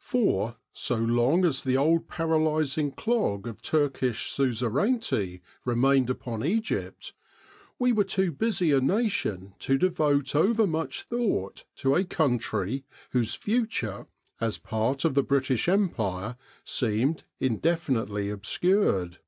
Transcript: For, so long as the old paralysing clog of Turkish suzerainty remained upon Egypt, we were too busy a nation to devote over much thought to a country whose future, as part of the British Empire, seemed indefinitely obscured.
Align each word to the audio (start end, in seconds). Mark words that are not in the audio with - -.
For, 0.00 0.56
so 0.72 0.96
long 0.96 1.44
as 1.44 1.62
the 1.62 1.76
old 1.76 2.08
paralysing 2.08 2.90
clog 2.92 3.46
of 3.46 3.60
Turkish 3.60 4.30
suzerainty 4.30 5.42
remained 5.66 6.08
upon 6.08 6.42
Egypt, 6.42 7.12
we 7.78 7.92
were 7.92 8.02
too 8.02 8.32
busy 8.32 8.72
a 8.72 8.80
nation 8.80 9.52
to 9.58 9.76
devote 9.76 10.34
over 10.34 10.66
much 10.66 11.02
thought 11.02 11.66
to 11.76 11.96
a 11.96 12.04
country 12.04 12.86
whose 13.10 13.34
future, 13.34 14.06
as 14.40 14.56
part 14.56 15.04
of 15.04 15.12
the 15.12 15.22
British 15.22 15.68
Empire, 15.68 16.36
seemed 16.64 17.24
indefinitely 17.38 18.30
obscured. 18.30 19.18